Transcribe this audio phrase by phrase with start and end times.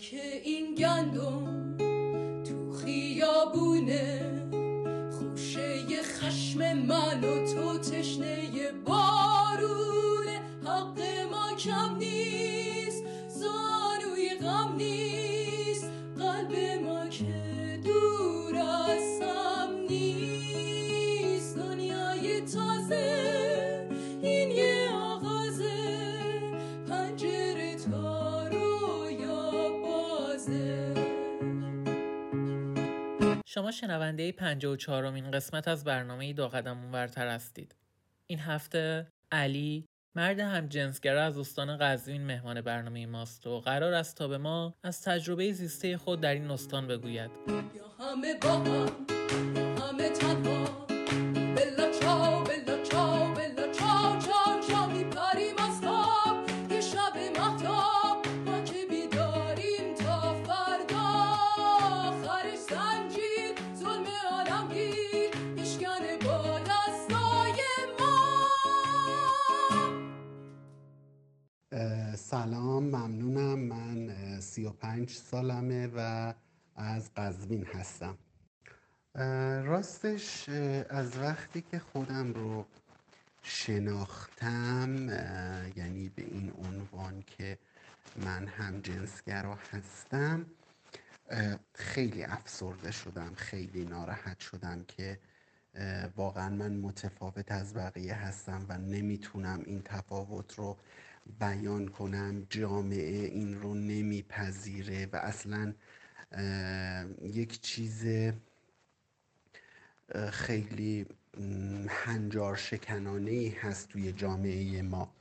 [0.00, 1.76] خاک این گندم
[2.44, 4.32] تو خیابونه
[5.12, 9.09] خوشه خشم من و تو تشنه بارونه
[33.60, 37.74] شما شنونده 54 امین قسمت از برنامه دو قدم اونورتر هستید.
[38.26, 39.84] این هفته علی
[40.16, 44.74] مرد هم جنسگر از استان قزوین مهمان برنامه ماست و قرار است تا به ما
[44.82, 47.30] از تجربه زیسته خود در این استان بگوید.
[47.98, 48.56] همه با
[49.84, 50.10] همه
[74.60, 76.34] 35 سالمه و
[76.76, 78.18] از قزوین هستم.
[79.64, 80.48] راستش
[80.88, 82.66] از وقتی که خودم رو
[83.42, 85.08] شناختم
[85.76, 87.58] یعنی به این عنوان که
[88.16, 90.46] من هم جنسگرا هستم
[91.74, 95.18] خیلی افسرده شدم خیلی ناراحت شدم که
[96.16, 100.76] واقعا من متفاوت از بقیه هستم و نمی‌تونم این تفاوت رو
[101.40, 105.74] بیان کنم جامعه این رو نمیپذیره و اصلا
[107.22, 108.06] یک چیز
[110.30, 111.06] خیلی
[111.88, 115.12] هنجار شکنانه ای هست توی جامعه ما.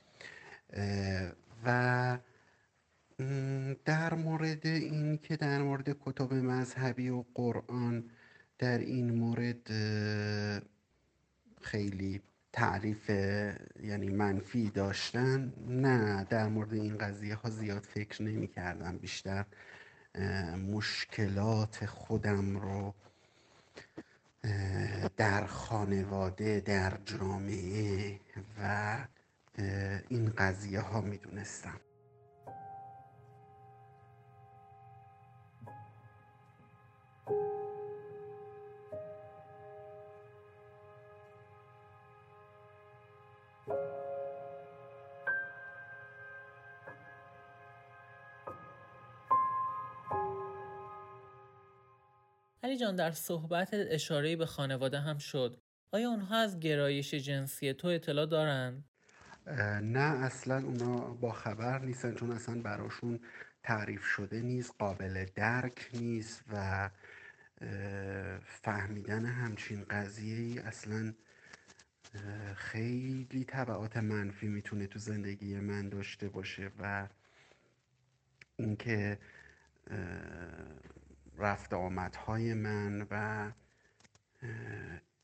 [1.66, 2.18] و
[3.86, 8.04] در مورد این که در مورد کتب مذهبی و قرآن
[8.58, 9.68] در این مورد
[11.62, 12.22] خیلی
[12.54, 13.10] تعریف
[13.80, 18.98] یعنی منفی داشتن؟ نه در مورد این قضیه ها زیاد فکر نمی کردم.
[18.98, 19.46] بیشتر
[20.72, 22.94] مشکلات خودم رو
[25.18, 28.20] در خانواده در جامعه
[28.60, 28.98] و
[30.10, 31.80] این قضیه ها می دونستم.
[52.64, 55.62] علی جان در صحبت اشاره به خانواده هم شد.
[55.94, 58.90] آیا اونها از گرایش جنسی تو اطلاع دارند؟
[59.47, 63.19] اه، نه اصلا اونا با خبر نیستن چون اصلا براشون
[63.64, 66.90] تعریف شده نیست قابل درک نیست و
[68.46, 71.14] فهمیدن همچین قضیه ای اصلا
[72.56, 77.08] خیلی طبعات منفی می‌تونه تو زندگی من داشته باشه و
[78.58, 79.19] اینکه
[81.39, 83.51] رفت آمدهای من و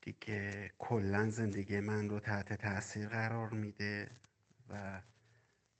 [0.01, 4.09] دیگه کلا زندگی من رو تحت تاثیر قرار میده
[4.69, 5.01] و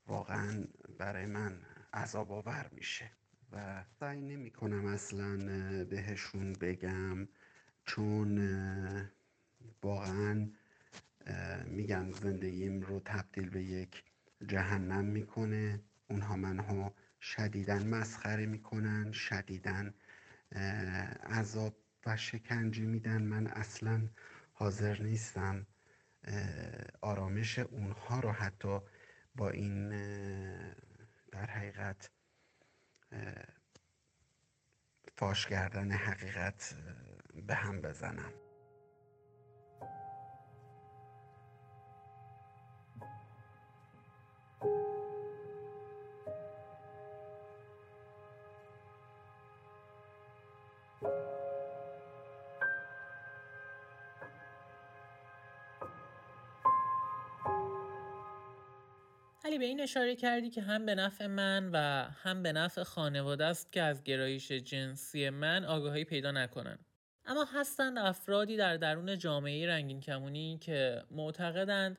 [0.07, 0.63] واقعا
[1.00, 1.62] برای من
[1.94, 3.12] عذاب آور میشه.
[3.51, 5.38] و سعی نمی کنم اصلا
[5.84, 7.28] بهشون بگم
[7.85, 8.40] چون
[9.84, 10.50] واقعا
[11.66, 14.03] میگم زندگیم رو تبدیل به یک
[14.47, 15.81] جهنم می‌کنه.
[16.07, 16.90] اونها منو
[17.22, 19.94] شدیدن مسخره می‌کنن شدیدن
[21.30, 23.22] عذاب و شکنجه میدن.
[23.22, 24.10] من اصلا
[24.54, 25.68] حاضر نیستم
[27.02, 28.80] آرامش اونها رو حتی
[29.36, 29.90] با این
[31.32, 32.10] در حقیقت
[35.16, 36.76] فاش کردن حقیقت
[37.48, 38.45] به هم بزنم.
[59.46, 61.78] علی به این اشاره کردی که هم به نفع من و
[62.24, 66.78] هم به نفع خانواده است که از گرایش جنسی من آگاهی پیدا نکنن.
[67.26, 71.97] اما هستند افرادی در درون جامعه رنگین کمونی که معتقدند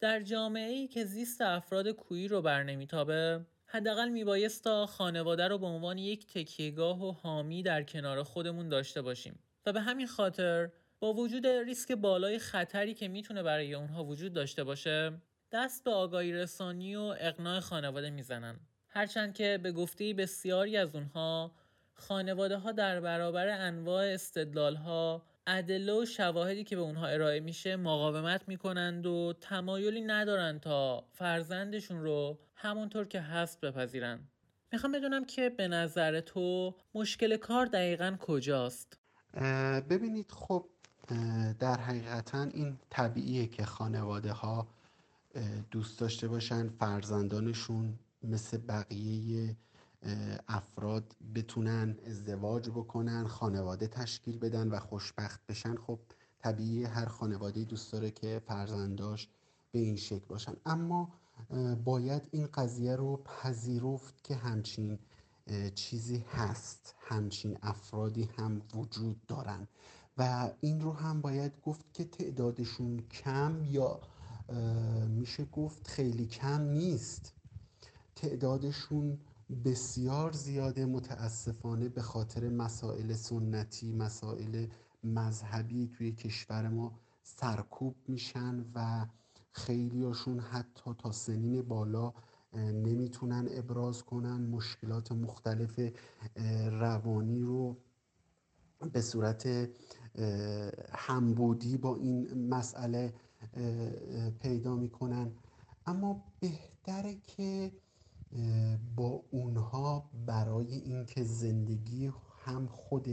[0.00, 5.58] در جامعه ای که زیست افراد کویی رو بر نمیتابه حداقل میبایست تا خانواده رو
[5.58, 10.70] به عنوان یک تکیهگاه و حامی در کنار خودمون داشته باشیم و به همین خاطر
[11.00, 15.12] با وجود ریسک بالای خطری که می‌تونه برای اونها وجود داشته باشه
[15.52, 18.60] دست به آگاهی رسانی و اقناع خانواده می‌زنن.
[18.88, 21.52] هرچند که به گفته بسیاری از اونها
[21.94, 27.76] خانواده ها در برابر انواع استدلال ها ادله و شواهدی که به اونها ارائه میشه
[27.76, 34.20] مقاومت می‌کنند و تمایلی ندارن تا فرزندشون رو همونطور که هست بپذیرن.
[34.72, 38.98] می‌خوام بدونم که به نظر تو مشکل کار دقیقا کجاست؟
[39.90, 40.66] ببینید خب
[41.58, 44.68] در حقیقتا این طبیعیه که خانواده ها
[45.70, 49.56] دوست داشته باشن فرزندانشون مثل بقیه
[50.48, 55.76] افراد بتونن ازدواج بکنن خانواده تشکیل بدن و خوشبخت بشن.
[55.76, 55.98] خب
[56.38, 59.28] طبیعی هر خانواده دوست داره که فرزنداش
[59.72, 60.54] به این شکل باشن.
[60.66, 61.12] اما
[61.84, 64.98] باید این قضیه رو پذیرفت که همچین
[65.74, 69.68] چیزی هست همچین افرادی هم وجود دارن.
[70.18, 74.00] و این رو هم باید گفت که تعدادشون کم یا
[75.08, 77.34] میشه گفت خیلی کم نیست.
[78.16, 79.18] تعدادشون
[79.64, 84.66] بسیار زیاده متاسفانه به خاطر مسائل سنتی مسائل
[85.04, 89.06] مذهبی توی کشور ما سرکوب میشن و
[89.52, 92.12] خیلیاشون حتی تا سنین بالا
[92.54, 94.40] نمی‌تونن ابراز کنن.
[94.40, 95.80] مشکلات مختلف
[96.70, 97.76] روانی رو
[98.92, 99.68] به صورت
[100.92, 103.14] همبودی با این مسئله
[104.40, 105.32] پیدا می‌کنن.
[105.86, 107.72] اما بهتره که
[108.96, 112.12] با اونها برای اینکه زندگی
[112.44, 113.08] هم خود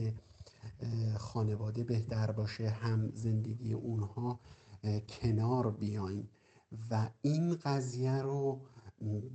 [1.18, 4.39] خانواده بهتر باشه هم زندگی اونها
[5.10, 6.30] کنار بیایم
[6.92, 8.62] و این قضیه رو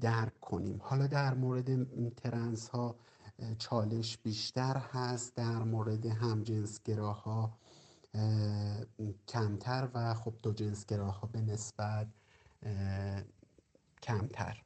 [0.00, 0.78] درک کنیم.
[0.82, 2.96] حالا در مورد ترنس ها
[3.58, 7.58] چالش بیشتر هست در مورد همجنسگراها
[9.28, 12.06] کمتر و خب دو جنسگراها به نسبت
[14.02, 14.62] کمتر.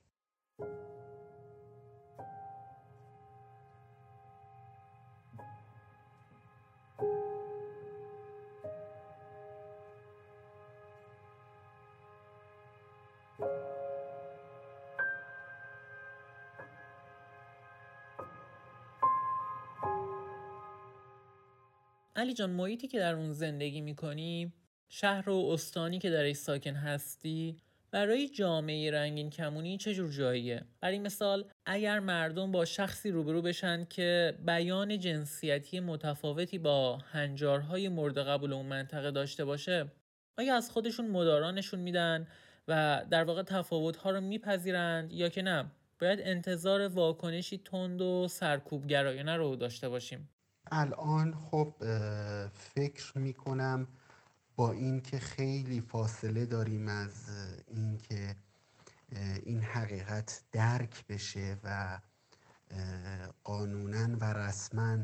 [22.25, 24.53] علی جان محیطی که در اون زندگی می‌کنی
[24.89, 27.57] شهر و استانی که درش ساکن هستی
[27.91, 33.85] برای جامعه رنگین کمونی چه جور جاییه؟ برای مثال اگر مردم با شخصی روبرو بشن
[33.85, 39.87] که بیان جنسیتی متفاوتی با هنجارهای مورد قبول اون منطقه داشته باشه
[40.39, 42.27] آیا از خودشون مدارانشون میدن
[42.69, 45.65] و در واقع تفاوتها رو میپذیرند یا که نه؟
[46.01, 50.29] باید انتظار واکنشی تند و سرکوبگرایانه رو داشته باشیم.
[50.73, 51.75] الان خب
[52.53, 53.87] فکر می‌کنم
[54.57, 57.13] با اینکه خیلی فاصله داریم از
[57.69, 58.37] اینکه
[59.45, 61.99] این حقیقت درک بشه و
[63.45, 64.99] قانونا و رسما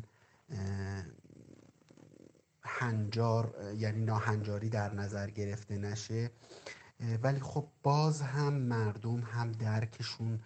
[2.63, 6.31] هنجار یعنی ناهنجاری در نظر گرفته نشه.
[7.23, 10.41] ولی خب باز هم مردم هم درکشون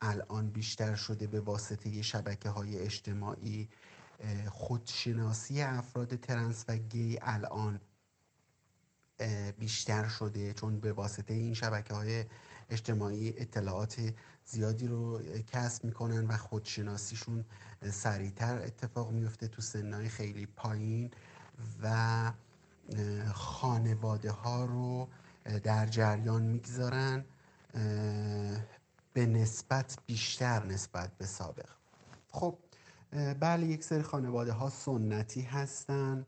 [0.00, 3.68] الان بیشتر شده به واسطه شبکه های اجتماعی.
[4.50, 7.80] خودشناسی افراد ترنس و گی الان
[9.58, 12.24] بیشتر شده چون به واسطه این شبکه های
[12.70, 14.14] اجتماعی اطلاعات
[14.44, 15.22] زیادی رو
[15.52, 17.44] کسب می‌کنن و خودشناسیشون
[17.90, 21.10] سریعتر اتفاق میفته تو سنهای خیلی پایین
[21.82, 22.32] و
[23.32, 25.08] خانواده ها رو
[25.62, 27.24] در جریان می‌گذارن
[29.12, 31.68] به نسبت بیشتر نسبت به سابق.
[32.28, 32.58] خب
[33.14, 36.26] بله یک سری خانواده ها سنتی هستن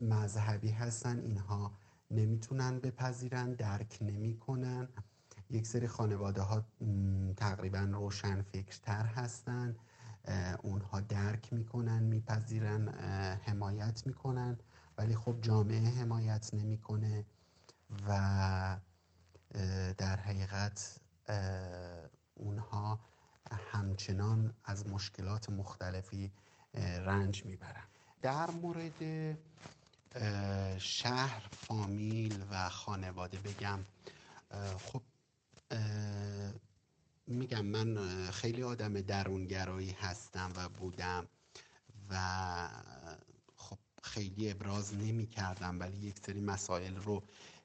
[0.00, 1.72] مذهبی هستن اینها
[2.10, 4.88] نمی‌تونن بپذیرن درک نمی‌کنن.
[5.50, 6.64] یک سری خانواده ها
[7.36, 9.76] تقریبا روشن فکرتر هستن
[10.62, 12.88] اونها درک می‌کنن میپذیرن
[13.38, 14.58] حمایت می‌کنن
[14.98, 17.24] ولی خب جامعه حمایت نمی‌کنه
[18.08, 18.76] و
[19.98, 21.00] در حقیقت
[22.34, 23.00] اونها
[23.72, 26.30] همچنان از مشکلات مختلفی
[27.04, 27.84] رنج می‌برن.
[28.22, 29.36] در مورد
[30.78, 33.80] شهر فامیل و خانواده بگم
[34.78, 35.02] خب
[37.26, 37.96] میگم من
[38.30, 41.26] خیلی آدم درونگرایی هستم و بودم
[42.10, 42.68] و
[43.56, 47.22] خب خیلی ابراز نمی کردم ولی یک سری مسائل رو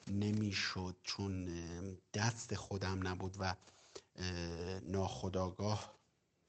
[0.08, 1.50] نمی‌شد چون
[2.14, 3.56] دست خودم نبود و
[4.84, 5.94] ناخداگاه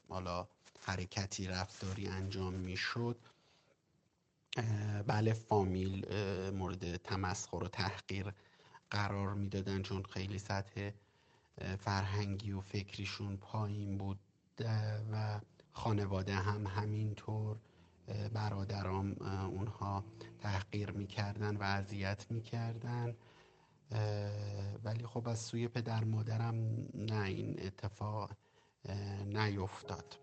[0.09, 0.49] حالا
[0.81, 3.17] حرکتی رفتاری انجام می‌شد.
[5.07, 6.07] بله فامیل
[6.51, 8.33] مورد تمسخر و تحقیر
[8.91, 10.91] قرار می‌دادن چون خیلی سطح
[11.79, 14.19] فرهنگی و فکریشون پایین بود
[15.13, 15.41] و
[15.73, 17.57] خانواده هم همینطور
[18.33, 19.13] برادرام
[19.47, 20.05] اونها
[20.39, 23.17] تحقیر می‌کردن و اذیت می‌کردن.
[24.85, 26.55] ولی خب از سوی پدر مادرم
[26.95, 28.31] نه این اتفاق
[29.27, 30.17] نیفتاد.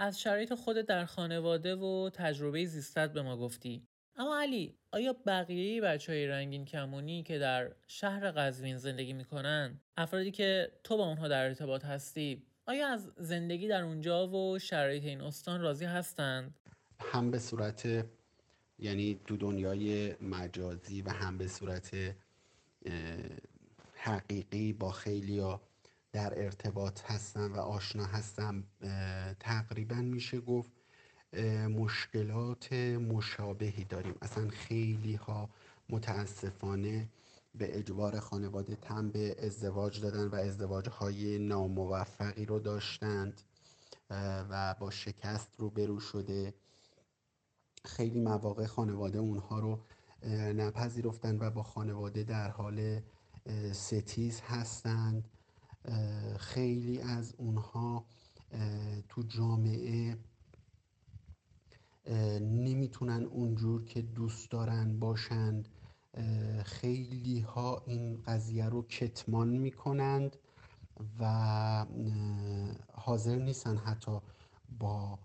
[0.00, 3.86] از شرایط خودت در خانواده و تجربه زیستت به ما گفتی
[4.16, 10.30] اما علی آیا بقیه بچه های رنگین کمونی که در شهر قزوین زندگی می‌کنن افرادی
[10.30, 15.20] که تو با اونها در ارتباط هستی آیا از زندگی در اونجا و شرایط این
[15.20, 16.54] استان راضی هستند؟
[17.00, 18.06] هم به صورت
[18.78, 21.90] یعنی دو دنیای مجازی و هم به صورت
[23.94, 25.40] حقیقی با خیلی
[26.12, 28.64] در ارتباط هستم و آشنا هستم
[29.40, 30.72] تقریبا میشه گفت
[31.68, 34.14] مشکلات مشابهی داریم.
[34.22, 35.50] اصلا خیلی ها
[35.88, 37.08] متاسفانه
[37.54, 43.42] به اجبار خانواده تم به ازدواج دادن و ازدواج های ناموفقی رو داشتند
[44.50, 46.54] و با شکست رو برو شده.
[47.84, 49.80] خیلی مواقع خانواده اونها رو
[50.54, 53.00] نپذیرفتن و با خانواده در حال
[53.72, 55.28] ستیز هستند.
[56.38, 58.04] خیلی از اونها
[59.08, 60.18] تو جامعه
[62.40, 65.68] نمی‌تونن اونجور که دوست دارن باشند
[66.64, 70.36] خیلی ها این قضیه رو کتمان می‌کنند
[71.20, 71.86] و
[72.94, 74.20] حاضر نیستن حتی
[74.78, 75.18] با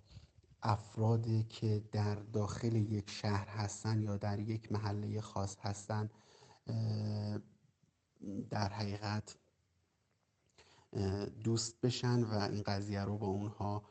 [0.64, 6.10] افرادی که در داخل یک شهر هستن یا در یک محله خاص هستن
[8.50, 9.38] در حقیقت
[11.44, 13.84] دوست بشن و این قضیه رو با اونها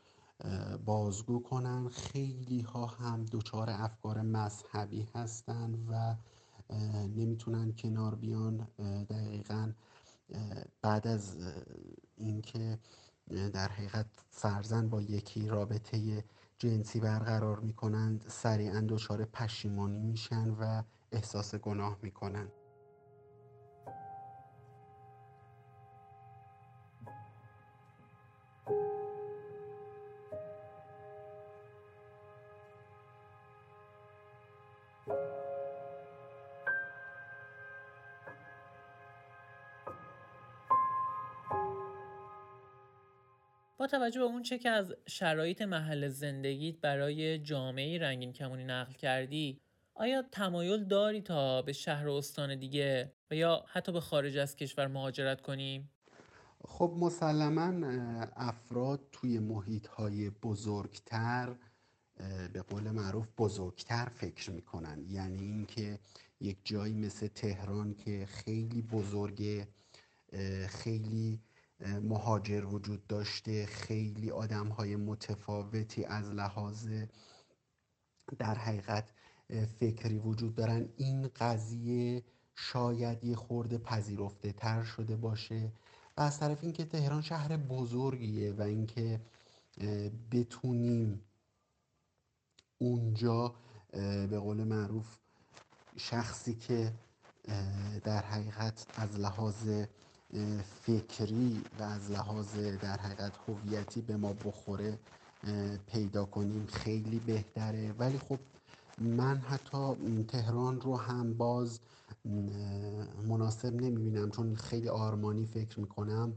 [0.85, 1.89] بازگو کنن.
[1.89, 6.15] خیلی ها هم دچار افکار مذهبی هستن و
[7.07, 8.67] نمی‌تونن کنار بیان.
[9.09, 9.73] دقیقا
[10.81, 11.37] بعد از
[12.15, 12.79] اینکه
[13.53, 16.23] در حقیقت فرزن با یکی رابطه
[16.57, 22.47] جنسی برقرار می‌کنند سریعا دچار پشیمانی میشن و احساس گناه می‌کنن.
[43.83, 48.93] با توجه به اون چه که از شرایط محل زندگیت برای جامعه رنگین کمونی نقل
[48.93, 49.59] کردی
[49.93, 54.55] آیا تمایل داری تا به شهر و استان دیگه و یا حتی به خارج از
[54.55, 55.91] کشور مهاجرت کنیم؟
[56.67, 57.91] خب مسلما
[58.35, 61.55] افراد توی محیط های بزرگتر
[62.53, 65.99] به قول معروف بزرگتر فکر می‌کنن یعنی اینکه
[66.41, 69.67] یک جایی مثل تهران که خیلی بزرگه
[70.67, 71.39] خیلی
[71.83, 76.87] مهاجر وجود داشته خیلی آدم های متفاوتی از لحاظ
[78.39, 79.09] در حقیقت
[79.79, 80.89] فکری وجود دارن.
[80.97, 82.23] این قضیه
[82.55, 85.71] شاید یه خورده پذیرفته تر شده باشه
[86.17, 89.21] و از طرف اینکه تهران شهر بزرگیه و اینکه
[90.31, 91.21] بتونیم
[92.77, 93.55] اونجا
[94.29, 95.17] به قول معروف
[95.97, 96.93] شخصی که
[98.03, 99.85] در حقیقت از لحاظ
[100.85, 104.99] فکری و از لحاظ در حقیقت هویتی به ما بخوره
[105.87, 107.91] پیدا کنیم خیلی بهتره.
[107.91, 108.39] ولی خب
[108.97, 109.95] من حتی
[110.27, 111.79] تهران رو هم باز
[113.27, 116.33] مناسب نمی‌بینم چون خیلی آرمانی فکر می‌کنم.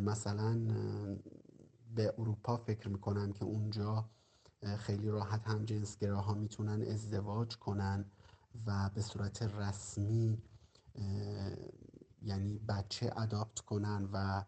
[0.00, 0.60] مثلا
[1.94, 4.04] به اروپا فکر می‌کنم که اونجا
[4.78, 8.04] خیلی راحت هم جنسگراها می‌تونن ازدواج کنن
[8.66, 10.38] و به صورت رسمی
[12.24, 14.44] یعنی بچه اداپت کنن و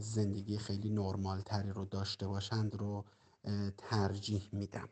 [0.00, 3.04] زندگی خیلی نرمال تری رو داشته باشند رو
[3.78, 4.88] ترجیح میدم.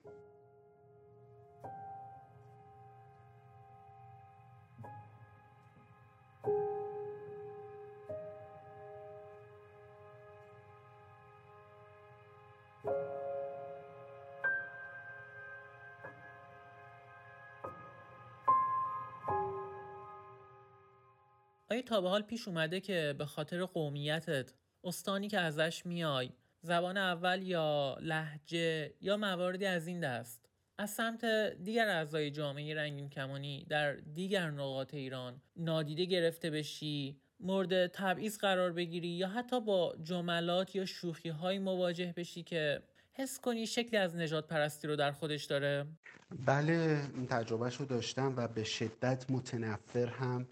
[21.77, 24.53] آیا تا به حال پیش اومده که به خاطر قومیتت
[24.85, 26.31] استانی که ازش میای
[26.63, 31.25] زبان اول یا لحجه یا مواردی از این دست از سمت
[31.65, 38.73] دیگر اعضای جامعه رنگین کمانی در دیگر نقاط ایران نادیده گرفته بشی مورد تبعیض قرار
[38.73, 44.17] بگیری یا حتی با جملات یا شوخی های مواجه بشی که حس کنی شکلی از
[44.17, 45.87] نجات پرستی رو در خودش داره؟
[46.47, 50.47] بله تجربهش رو داشتم و به شدت متنفر هم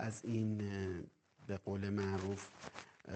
[0.00, 0.58] از این
[1.46, 2.48] به قول معروف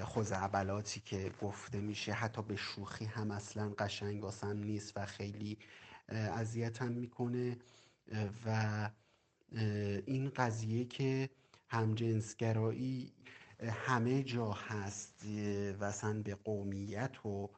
[0.03, 5.59] خوزعبلاتی که گفته میشه حتی به شوخی هم اصلا قشنگ واسم نیست و خیلی
[6.09, 7.57] اذیتم می‌کنه.
[8.47, 8.91] و
[10.07, 11.31] این قضیه که
[11.69, 13.13] همجنسگرایی
[13.87, 15.25] همه جا هست
[15.81, 15.93] و
[16.25, 17.51] به قومیت و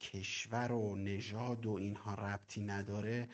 [0.00, 3.28] کشور و نژاد و اینها ربطی نداره.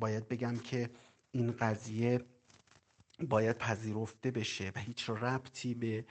[0.00, 0.90] باید بگم که
[1.30, 2.20] این قضیه
[3.20, 6.04] باید پذیرفته بشه و هیچ ربطی به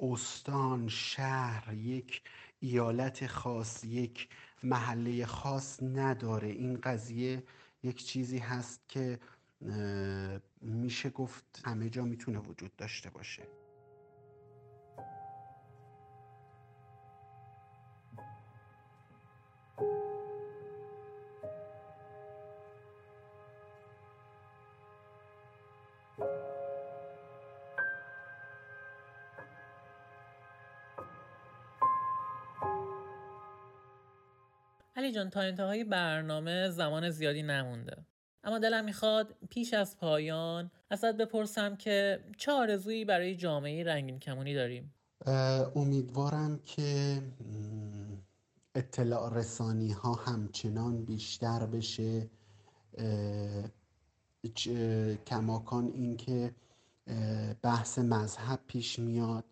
[0.00, 2.22] استان شهر یک
[2.60, 4.28] ایالت خاص یک
[4.62, 6.48] محله خاص نداره.
[6.48, 7.42] این قضیه
[7.82, 9.18] یک چیزی هست که
[10.60, 13.42] میشه گفت همه جا می‌تونه وجود داشته باشه.
[35.02, 37.96] علی جان تا انتهای برنامه زمان زیادی نمونده.
[38.44, 44.54] اما دلم می‌خواد پیش از پایان ازت بپرسم که چه آرزویی برای جامعه رنگین کمونی
[44.54, 44.94] داریم؟
[45.76, 47.22] امیدوارم که
[48.74, 52.30] اطلاع رسانی ها همچنان بیشتر بشه.
[55.26, 56.54] کماکان اینکه
[57.62, 59.44] بحث مذهب پیش میاد.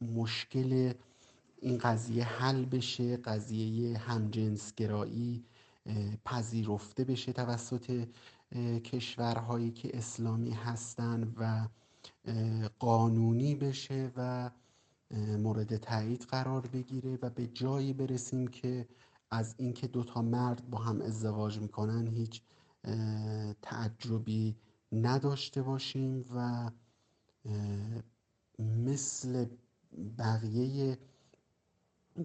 [0.00, 0.92] مشکل
[1.62, 5.44] این قضیه حل بشه قضیه همجنسگرایی
[6.24, 8.06] پذیرفته بشه توسط
[8.84, 11.68] کشورهایی که اسلامی هستند و
[12.78, 14.50] قانونی بشه و
[15.38, 18.88] مورد تایید قرار بگیره و به جایی برسیم که
[19.30, 22.42] از اینکه دو تا مرد با هم ازدواج می‌کنن هیچ
[23.62, 24.56] تعجبی
[24.92, 26.70] نداشته باشیم و
[28.58, 29.46] مثل
[30.18, 30.98] بقیه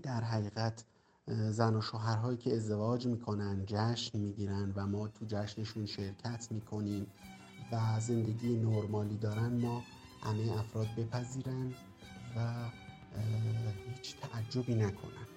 [0.04, 0.84] در حقیقت
[1.28, 7.08] زن و شوهرهایی که ازدواج می‌کنن جشن می‌گیرن و ما تو جشنشون شرکت می‌کنیم
[7.72, 9.84] و زندگی نرمالی دارن ما
[10.24, 11.74] همه افراد بپذیرن
[12.38, 12.70] و
[13.96, 15.28] هیچ تعجبی نکنن.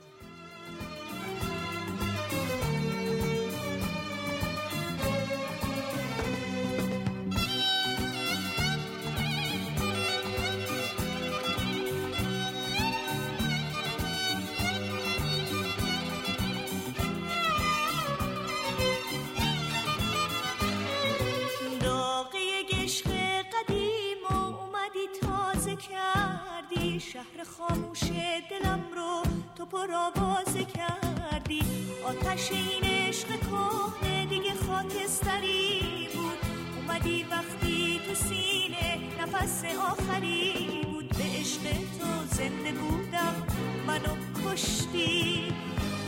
[30.60, 31.62] آوازه کردی؟
[32.04, 36.38] آتش این عشق کهنه دیگه خاکستری بود.
[36.76, 41.08] اومدی وقتی تو سینه نفس آخری بود.
[41.08, 41.62] به عشق
[41.98, 43.42] تو زنده بودم.
[43.86, 45.52] منو کشتی.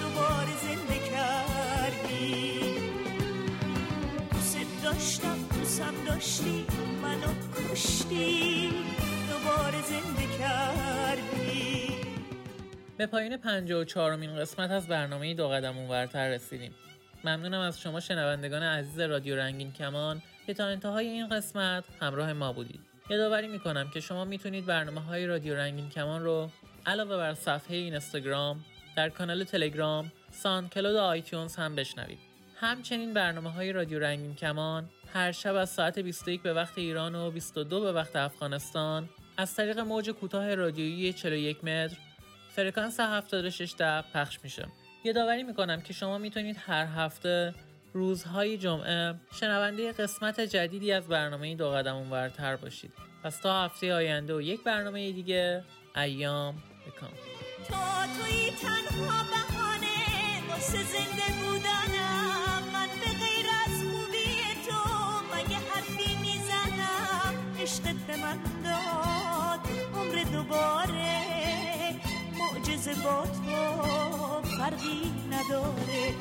[0.00, 2.60] دوباره زنده کردی.
[4.32, 6.66] دوست داشتم دوستم داشتی.
[7.02, 7.32] منو
[7.72, 8.70] کشتی.
[9.30, 11.51] دوباره زنده کردی.
[13.02, 16.74] به پایین 54 مین قسمت از برنامه دو قدم اونورتر رسیدیم.
[17.24, 22.52] ممنونم از شما شنوندگان عزیز رادیو رنگین کمان که تا انتهای این قسمت همراه ما
[22.52, 22.80] بودید.
[23.10, 26.50] یادآوری می‌کنم که شما می‌تونید برنامه های رادیو رنگین کمان رو
[26.86, 28.64] علاوه بر صفحه اینستاگرام
[28.96, 32.18] در کانال تلگرام سان کلود آیتیونز هم بشنوید.
[32.56, 37.30] همچنین برنامه های رادیو رنگین کمان هر شب از ساعت 21 به وقت ایران و
[37.30, 41.96] 22 به وقت افغانستان از طریق موج کوتاه رادیویی 41 متر
[42.56, 44.66] فرکانس 76 دب پخش میشه.
[45.04, 47.54] یادآوری می‌کنم که شما می‌تونید هر هفته
[47.92, 52.92] روزهای جمعه شنونده قسمت جدیدی از برنامه دو قدم اونورتر باشید.
[53.24, 55.64] پس تا هفته آینده و یک برنامه دیگه
[55.96, 56.54] ایام
[56.86, 57.08] بکن
[57.68, 64.36] تا توی تنها بهانه واسه زنده بودنم من به غیر از خوبی
[64.68, 64.78] تو
[65.36, 69.60] مگه حرفی می‌زنم؟ عشقت به من داد
[69.94, 71.31] عمر دوباره
[72.62, 76.14] معجزه با تو فرقی نداره.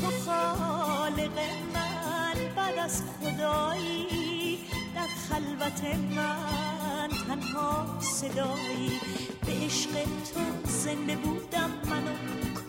[0.00, 1.38] تو خالق
[1.74, 4.58] من بعد از خدایی
[4.94, 9.00] در خلوت من تنها صدایی.
[9.46, 9.90] به عشق
[10.34, 12.14] تو زنده بودم منو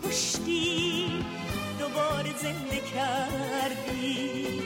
[0.04, 1.24] کشتی
[1.78, 4.62] دوباره زنده کردی.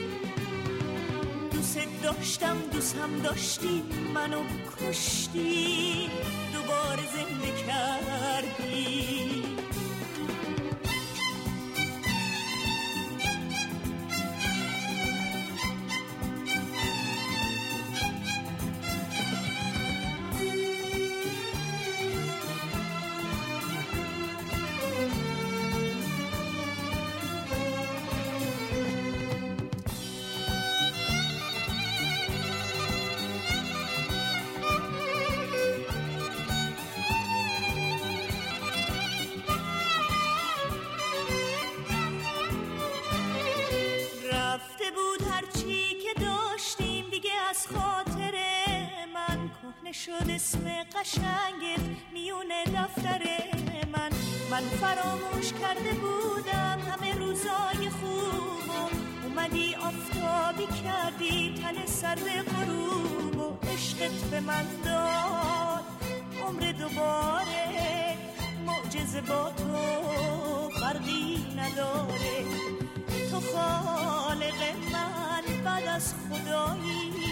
[1.51, 3.83] دوست داشتم دوست هم داشتی
[4.13, 4.43] منو
[4.79, 6.09] کشتی
[6.53, 8.26] دوباره زنده کردی.
[8.55, 9.36] ti.
[51.07, 51.79] قشنگت
[52.13, 53.21] میونه دفتر
[53.91, 54.11] من.
[54.51, 58.71] من فراموش کرده بودم همه روزای خوب
[59.23, 65.83] اومدی آفتابی کردی تن سرد غروب و عشقت به من داد.
[66.47, 68.17] عمر دوباره
[68.65, 72.45] معجزه با تو فرقی نداره.
[73.31, 74.61] تو خالق
[74.93, 77.26] من بعد از خدایی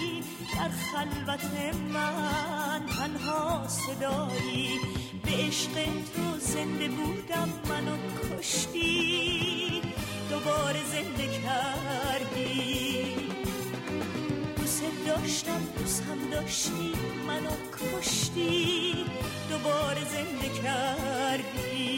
[0.55, 1.45] در خلوت
[1.93, 4.79] من تنها صدایی
[5.23, 5.73] به عشق
[6.15, 7.97] تو زنده بودم منو
[8.39, 9.81] کشتی
[10.29, 13.15] دوباره زنده کردی.
[14.57, 16.93] دوست داشتم دوست هم داشتی
[17.27, 19.05] منو کشتی
[19.49, 21.94] دوباره زنده کردی.